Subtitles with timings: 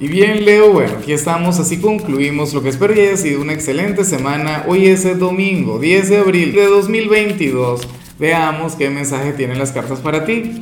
[0.00, 3.52] Y bien, Leo, bueno, aquí estamos, así concluimos lo que espero que haya sido una
[3.52, 4.64] excelente semana.
[4.66, 7.86] Hoy es el domingo, 10 de abril de 2022.
[8.18, 10.52] Veamos qué mensaje tienen las cartas para ti.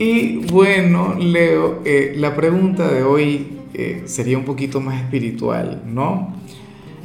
[0.00, 6.34] Y bueno, Leo, eh, la pregunta de hoy eh, sería un poquito más espiritual, ¿no?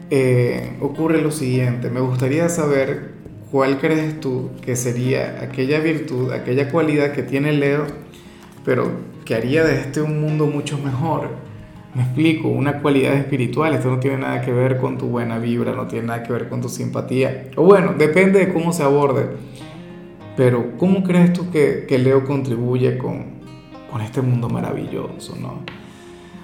[0.10, 3.12] Eh, ocurre lo siguiente, me gustaría saber
[3.52, 7.86] cuál crees tú que sería aquella virtud, aquella cualidad que tiene Leo,
[8.68, 8.92] pero
[9.24, 11.30] que haría de este un mundo mucho mejor.
[11.96, 15.72] Me explico, una cualidad espiritual, esto no tiene nada que ver con tu buena vibra,
[15.72, 17.50] no tiene nada que ver con tu simpatía.
[17.56, 19.28] O bueno, depende de cómo se aborde.
[20.36, 23.38] Pero ¿cómo crees tú que, que Leo contribuye con,
[23.90, 25.38] con, este mundo maravilloso?
[25.40, 25.62] ¿no?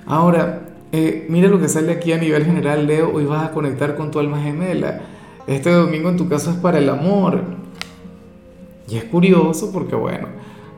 [0.06, 0.62] Ahora,
[0.94, 4.12] eh, mira lo que sale aquí a nivel general, Leo, hoy vas a conectar con
[4.12, 5.02] tu alma gemela.
[5.46, 7.44] Este domingo en tu caso es para el amor.
[8.88, 10.33] Y es curioso porque, bueno,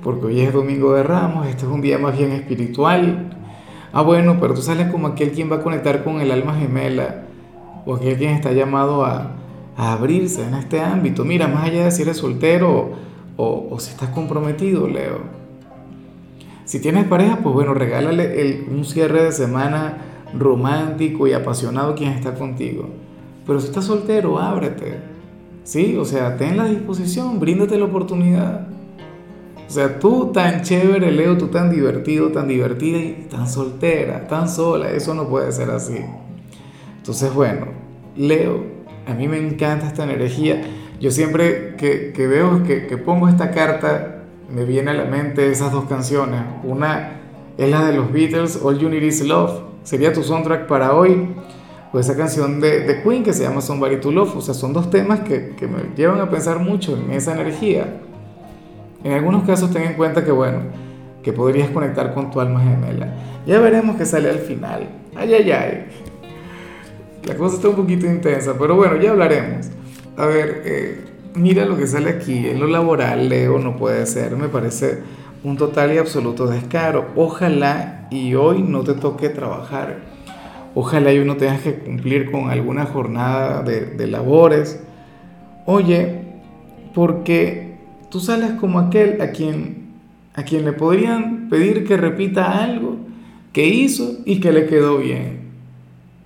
[0.06, 3.36] porque hoy es domingo de ramos, este es un día más bien espiritual.
[3.92, 7.24] Ah, bueno, pero tú sales como aquel quien va a conectar con el alma gemela
[7.88, 9.32] o aquel quien está llamado a,
[9.76, 11.26] abrirse en este ámbito.
[11.26, 12.92] Mira, más allá de si eres soltero
[13.36, 15.22] o, si estás comprometido, Leo.
[16.66, 19.98] Si tienes pareja, pues bueno, regálale un cierre de semana
[20.38, 22.90] romántico y apasionado quien está contigo.
[23.48, 25.00] Pero si estás soltero, ábrete.
[25.64, 28.75] Sí, o sea, ten la disposición, bríndate la oportunidad.
[29.68, 34.48] O sea, tú tan chévere, Leo, tú tan divertido, tan divertida y tan soltera, tan
[34.48, 36.00] sola, eso no puede ser así.
[36.98, 37.68] Entonces, bueno,
[38.16, 38.64] Leo,
[39.08, 40.62] a mí me encanta esta energía.
[41.00, 45.52] Yo siempre que, que veo, que, que, pongo esta carta, me viene a la mente
[45.52, 46.42] esas dos canciones.
[46.64, 47.22] Una
[47.58, 49.62] es la de los Beatles, All You Need Is Love.
[49.84, 51.28] Sería tu soundtrack para hoy.
[51.92, 54.36] O esa canción de, de Queen que se llama Somebody to Love.
[54.38, 58.02] O sea, son dos temas que, que me llevan a pensar mucho en esa energía.
[59.06, 60.62] En algunos casos ten en cuenta que, bueno,
[61.22, 63.14] que podrías conectar con tu alma gemela.
[63.46, 64.90] Ya veremos qué sale al final.
[65.16, 65.86] Ay, ay, ay.
[67.24, 69.68] La cosa está un poquito intensa, pero bueno, ya hablaremos.
[70.18, 71.06] A ver, eh,
[71.36, 72.48] mira lo que sale aquí.
[72.48, 74.36] En lo laboral, Leo, no puede ser.
[74.38, 75.04] Me parece
[75.44, 77.10] un total y absoluto descaro.
[77.16, 79.98] Ojalá y hoy no te toque trabajar.
[80.74, 84.84] Ojalá y hoy no tengas que cumplir con alguna jornada de, de labores.
[85.68, 86.24] Oye,
[86.96, 87.65] porque
[88.16, 89.90] tú sales como aquel a quien,
[90.36, 92.96] a quien le podrían pedir que repita algo
[93.52, 95.50] que hizo y que le quedó bien.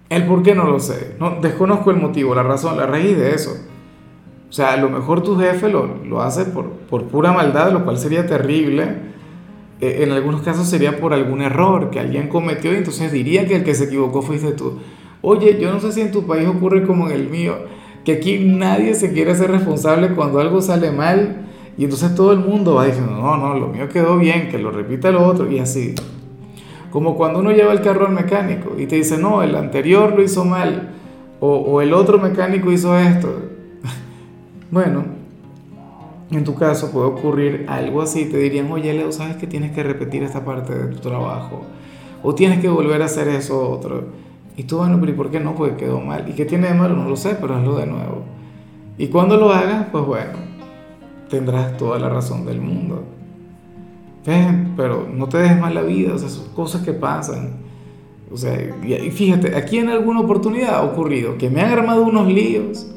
[0.07, 1.15] El por qué no lo sé.
[1.19, 3.57] No, desconozco el motivo, la razón, la raíz de eso.
[4.47, 7.83] O sea, a lo mejor tu jefe lo, lo hace por, por, pura maldad, lo
[7.83, 8.83] cual sería terrible.
[9.81, 13.55] Eh, en algunos casos sería por algún error que alguien cometió y entonces diría que
[13.55, 14.77] el que se equivocó fuiste tú.
[15.23, 17.55] Oye, yo no sé si en tu país ocurre como en el mío,
[18.05, 21.48] que aquí nadie se quiere hacer responsable cuando algo sale mal
[21.79, 24.69] y entonces todo el mundo va diciendo, no, no, lo mío quedó bien, que lo
[24.69, 25.95] repita lo otro y así.
[26.91, 30.21] Como cuando uno lleva el carro al mecánico y te dice, no, el anterior lo
[30.21, 30.89] hizo mal,
[31.39, 33.29] o, o el otro mecánico hizo esto.
[34.71, 35.05] bueno,
[36.31, 39.81] en tu caso puede ocurrir algo así, te dirían, oye Leo, sabes que tienes que
[39.81, 41.61] repetir esta parte de tu trabajo,
[42.21, 44.03] o tienes que volver a hacer eso otro.
[44.57, 45.55] Y tú, bueno, pero ¿y por qué no?
[45.55, 46.27] Porque quedó mal.
[46.27, 46.93] ¿Y qué tiene de malo?
[46.97, 48.23] No lo sé, pero hazlo de nuevo.
[48.97, 50.48] Y cuando lo hagas, pues bueno,
[51.29, 53.03] tendrás toda la razón del mundo.
[54.75, 57.53] Pero no te dejes mal la vida, o sea, son cosas que pasan.
[58.31, 62.27] O sea, y fíjate, aquí en alguna oportunidad ha ocurrido que me han armado unos
[62.27, 62.91] líos,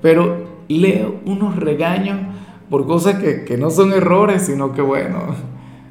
[0.00, 2.18] pero leo unos regaños
[2.70, 5.34] por cosas que, que no son errores, sino que bueno,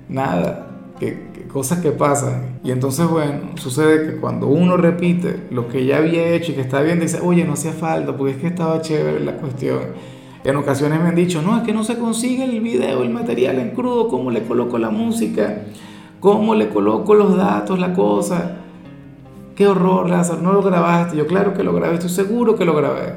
[0.07, 2.59] nada, que, que, cosas que pasan.
[2.63, 6.61] Y entonces, bueno, sucede que cuando uno repite lo que ya había hecho y que
[6.61, 9.79] está bien, dice, oye, no hacía falta, porque es que estaba chévere la cuestión.
[10.43, 13.59] En ocasiones me han dicho, no, es que no se consigue el video, el material
[13.59, 15.63] en crudo, cómo le coloco la música,
[16.21, 18.57] cómo le coloco los datos, la cosa.
[19.55, 21.17] Qué horror, Lázaro, no lo grabaste.
[21.17, 23.15] Yo claro que lo grabé, estoy seguro que lo grabé.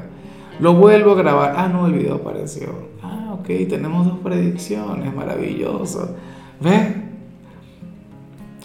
[0.59, 1.53] Lo vuelvo a grabar.
[1.55, 2.69] Ah, no, el video apareció.
[3.01, 6.15] Ah, ok, tenemos dos predicciones, maravilloso.
[6.59, 6.95] ¿Ves?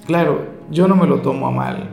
[0.07, 0.41] Claro,
[0.71, 1.89] yo no me lo tomo a mal,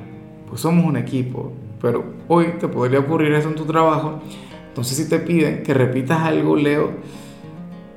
[0.47, 1.51] pues somos un equipo,
[1.81, 4.21] pero hoy te podría ocurrir eso en tu trabajo
[4.75, 6.89] entonces si te piden que repitas algo, Leo,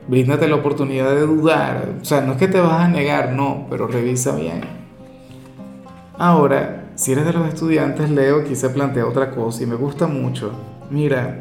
[0.06, 1.96] bríndate la oportunidad de dudar.
[2.00, 4.60] O sea, no es que te vas a negar, no, pero revisa bien.
[6.16, 10.52] Ahora, si eres de los estudiantes, Leo, quise plantear otra cosa y me gusta mucho.
[10.88, 11.40] Mira,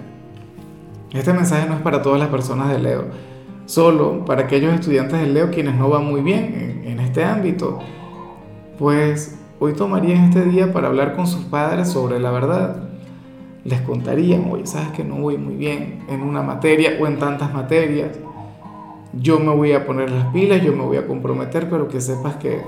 [1.13, 3.04] este mensaje no es para todas las personas de Leo,
[3.68, 7.78] solo para aquellos estudiantes de Leo quienes no van muy bien en, en este ámbito.
[8.80, 12.87] Pues hoy tomarían este día para hablar con sus padres sobre la verdad
[13.67, 17.53] les contarían, oye, sabes que no voy muy bien en una materia o en tantas
[17.53, 18.11] materias,
[19.13, 22.35] yo me voy a poner las pilas, yo me voy a comprometer, pero que sepas
[22.35, 22.61] que,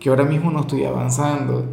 [0.00, 1.64] que ahora mismo no estoy avanzando.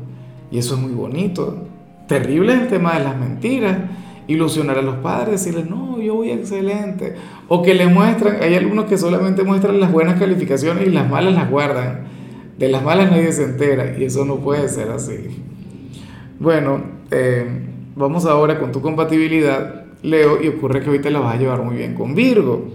[0.51, 1.65] Y eso es muy bonito.
[2.07, 3.77] Terrible el tema de las mentiras.
[4.27, 7.15] Ilusionar a los padres, decirles, no, yo voy excelente.
[7.47, 11.33] O que le muestran, hay algunos que solamente muestran las buenas calificaciones y las malas
[11.33, 12.01] las guardan.
[12.57, 15.43] De las malas nadie se entera y eso no puede ser así.
[16.39, 17.68] Bueno, eh,
[17.99, 21.75] vamos ahora con tu compatibilidad, Leo, y ocurre que ahorita la vas a llevar muy
[21.75, 22.69] bien con Virgo.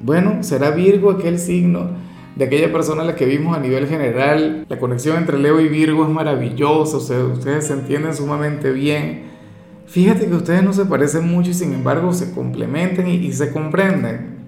[0.00, 1.88] Bueno, será Virgo aquel signo
[2.36, 4.66] de aquella persona a la que vimos a nivel general.
[4.68, 9.30] La conexión entre Leo y Virgo es maravillosa, o sea, ustedes se entienden sumamente bien.
[9.86, 14.38] Fíjate que ustedes no se parecen mucho y sin embargo se complementan y, se comprenden.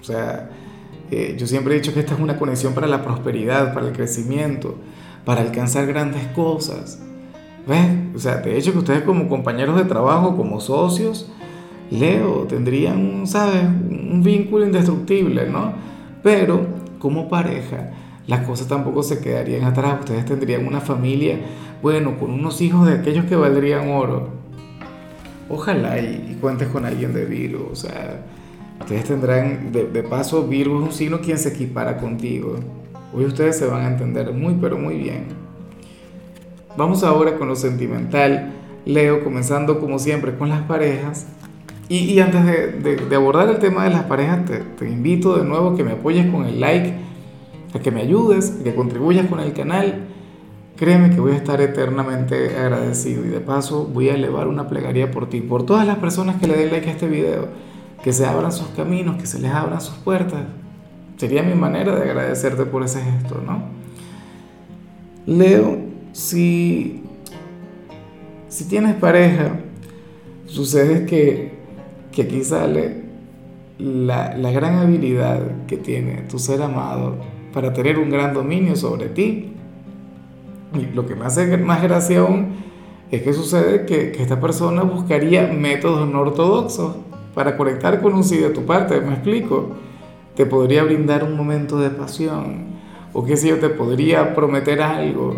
[0.00, 0.50] O sea,
[1.12, 3.92] eh, yo siempre he dicho que esta es una conexión para la prosperidad, para el
[3.92, 4.74] crecimiento,
[5.24, 7.00] para alcanzar grandes cosas.
[7.68, 7.86] ¿Ves?
[8.16, 11.30] O sea, de hecho que ustedes como compañeros de trabajo, como socios,
[11.90, 13.62] Leo, tendrían, ¿sabes?
[13.64, 15.72] Un vínculo indestructible, ¿no?
[16.22, 16.66] Pero
[16.98, 17.90] como pareja,
[18.26, 20.00] las cosas tampoco se quedarían atrás.
[20.00, 21.38] Ustedes tendrían una familia,
[21.82, 24.30] bueno, con unos hijos de aquellos que valdrían oro.
[25.50, 27.68] Ojalá y, cuentes con alguien de Virgo.
[27.70, 28.26] O sea,
[28.80, 32.56] ustedes tendrán, de, de paso, Virgo es un signo quien se equipara contigo.
[33.14, 35.47] Hoy ustedes se van a entender muy, pero muy bien.
[36.78, 38.52] Vamos ahora con lo sentimental.
[38.86, 41.26] Leo, comenzando como siempre con las parejas.
[41.88, 44.44] Y, antes de, abordar el tema de las parejas,
[44.78, 46.94] te, invito de nuevo a que me apoyes con el like,
[47.74, 50.06] a que me ayudes, a que contribuyas con el canal.
[50.76, 55.10] Créeme que voy a estar eternamente agradecido y de paso voy a elevar una plegaria
[55.10, 57.48] por ti, por todas las personas que le den like a este video,
[58.04, 60.42] que se abran sus caminos, que se les abran sus puertas.
[61.16, 63.64] Sería mi manera de agradecerte por ese gesto, ¿no?
[65.26, 67.02] Leo, si,
[68.48, 69.60] si tienes pareja,
[70.46, 71.58] sucede que
[72.18, 73.02] que aquí sale
[73.78, 77.14] la, gran habilidad que tiene tu ser amado
[77.52, 79.52] para tener un gran dominio sobre ti.
[80.94, 82.56] Lo que me hace más gracia aún
[83.12, 86.96] es que sucede que, que, esta persona buscaría métodos no ortodoxos
[87.36, 89.76] para conectar con un sí de tu parte, me explico.
[90.34, 92.66] Te podría brindar un momento de pasión,
[93.12, 95.36] o qué sé yo, te podría prometer algo.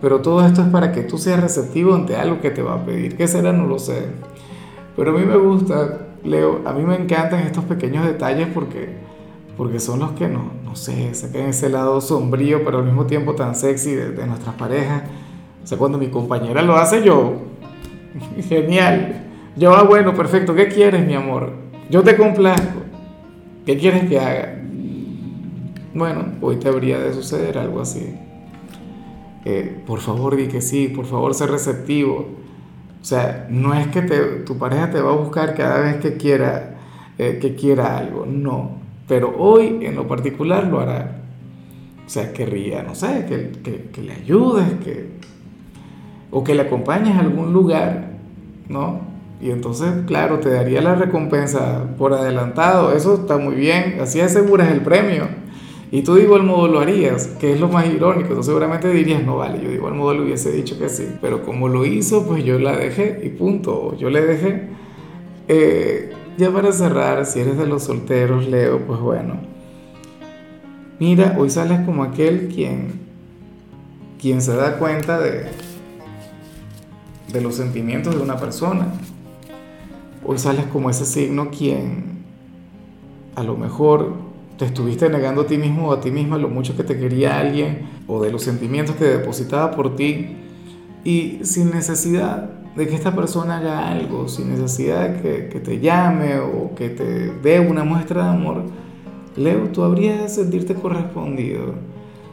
[0.00, 2.84] Pero todo esto es para que tú seas receptivo ante algo que te va a
[2.84, 3.16] pedir.
[3.16, 3.52] ¿Qué será?
[3.52, 4.06] No lo sé.
[4.96, 8.96] Pero a mí me gusta, Leo, a mí me encantan estos pequeños detalles porque,
[9.56, 13.34] porque son los que, no, no sé, sacan ese lado sombrío, pero al mismo tiempo
[13.34, 15.02] tan sexy de, nuestras parejas.
[15.62, 17.34] O sea, cuando mi compañera lo hace, yo,
[18.48, 19.24] genial.
[19.56, 21.52] Yo, ah, bueno, perfecto, ¿qué quieres, mi amor?
[21.90, 22.80] Yo te complazco.
[23.66, 24.62] ¿Qué quieres que haga?
[25.94, 28.14] Bueno, hoy te habría de suceder algo así.
[29.50, 32.28] Eh, por favor, di que sí, por favor, sé receptivo.
[33.00, 34.02] O sea, no es que
[34.44, 36.76] tu pareja te va a buscar cada vez que quiera,
[37.16, 38.72] eh, que quiera algo, no.
[39.06, 41.22] Pero hoy en lo particular lo hará.
[42.06, 45.12] O sea, querría, no sé, que, que, le ayudes, que,
[46.30, 48.10] o que le acompañes a algún lugar,
[48.68, 49.00] ¿no?
[49.40, 54.70] Y entonces, claro, te daría la recompensa por adelantado, eso está muy bien, así aseguras
[54.70, 55.26] el premio.
[55.90, 58.34] Y tú de igual modo lo harías, que es lo más irónico.
[58.34, 61.06] Tú seguramente dirías, no vale, yo de igual modo le hubiese dicho que sí.
[61.20, 63.96] Pero como lo hizo, pues yo la dejé y punto.
[63.96, 64.68] Yo le dejé.
[65.48, 69.40] Eh, ya para cerrar, si eres de los solteros, Leo, pues bueno.
[70.98, 73.00] Mira, hoy sales como aquel quien,
[74.20, 75.46] quien se da cuenta de,
[77.32, 78.88] de los sentimientos de una persona.
[80.24, 82.18] Hoy sales como ese signo quien
[83.36, 84.27] a lo mejor
[84.58, 87.38] te estuviste negando a ti mismo o a ti misma lo mucho que te quería
[87.38, 90.36] alguien o de los sentimientos que depositaba por ti
[91.04, 95.78] y sin necesidad de que esta persona haga algo, sin necesidad de que, que te
[95.78, 98.64] llame o que te dé una muestra de amor,
[99.36, 101.74] Leo, tú habrías de sentirte correspondido.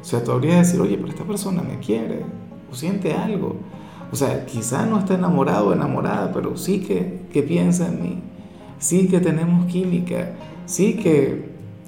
[0.02, 2.26] O sea, tú habrías de decir, oye, pero esta persona me quiere
[2.72, 3.56] o siente algo.
[4.12, 8.24] O sea, quizá no está enamorado o enamorada, pero sí que, que piensa en mí.
[8.80, 10.34] Sí que tenemos química.
[10.66, 11.45] Sí que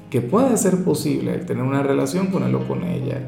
[0.10, 3.22] que puede ser posible tener una relación con él o con ella.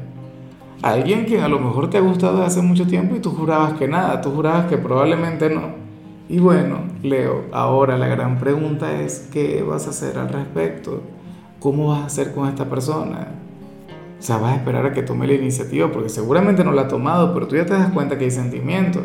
[0.82, 3.86] Alguien quien a lo mejor te ha gustado hace mucho tiempo y tú jurabas que
[3.86, 5.74] nada, tú jurabas que probablemente no.
[6.28, 11.02] Y bueno, Leo, ahora la gran pregunta es, ¿qué vas a hacer al respecto?
[11.58, 13.28] ¿Cómo vas a hacer con esta persona?
[14.18, 16.88] O sea, vas a esperar a que tome la iniciativa porque seguramente no la ha
[16.88, 19.02] tomado, pero tú ya te das cuenta que hay sentimientos.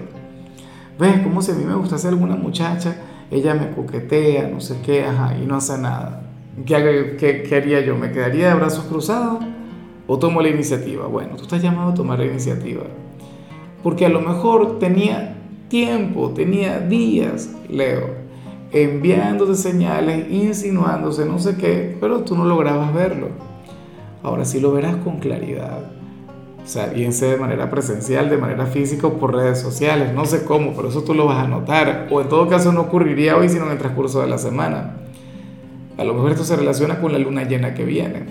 [0.98, 1.20] ¿Ves?
[1.22, 2.96] Como si a mí me gustase alguna muchacha,
[3.30, 6.22] ella me coquetea, no sé qué, ajá, y no hace nada.
[6.64, 7.98] ¿Qué, haría yo?
[7.98, 9.44] ¿Me quedaría de brazos cruzados
[10.08, 11.06] o tomo la iniciativa?
[11.08, 12.84] Bueno, tú estás llamado a tomar la iniciativa.
[13.84, 15.36] Porque a lo mejor tenía
[15.68, 18.10] tiempo, tenía días, Leo,
[18.72, 23.28] enviándote señales, insinuándose, no sé qué, pero tú no lograbas verlo.
[24.24, 25.92] Ahora sí lo verás con claridad.
[26.64, 30.26] O sea, bien sea de manera presencial, de manera física o por redes sociales, no
[30.26, 32.08] sé cómo, pero eso tú lo vas a notar.
[32.10, 35.05] O en todo caso no ocurriría hoy, sino en el transcurso de la semana.
[35.98, 38.24] A lo mejor esto se relaciona con la luna llena que viene.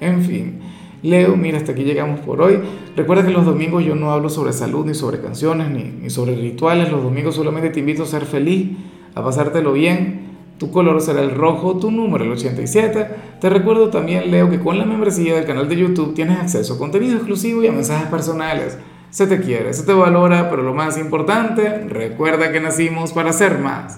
[0.00, 0.60] En fin,
[1.02, 2.58] Leo, mira, hasta aquí llegamos por hoy.
[2.96, 6.34] Recuerda que los domingos yo no hablo sobre salud, ni sobre canciones, ni, ni sobre
[6.34, 6.90] rituales.
[6.90, 8.76] Los domingos solamente te invito a ser feliz,
[9.14, 10.26] a pasártelo bien
[10.58, 13.08] tu color será el rojo, tu número el 87.
[13.40, 16.78] Te recuerdo también, Leo, que con la membresía del canal de YouTube tienes acceso a
[16.78, 18.78] contenido exclusivo y a mensajes personales.
[19.10, 23.58] Se te quiere, se te valora, pero lo más importante, recuerda que nacimos para ser
[23.58, 23.94] más.